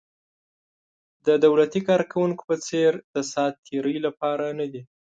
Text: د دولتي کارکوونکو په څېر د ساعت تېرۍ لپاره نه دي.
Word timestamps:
د 1.25 1.27
دولتي 1.45 1.81
کارکوونکو 1.89 2.43
په 2.49 2.55
څېر 2.67 2.91
د 3.13 3.17
ساعت 3.31 3.55
تېرۍ 3.67 3.97
لپاره 4.05 4.45
نه 4.59 4.65
دي. 4.71 4.81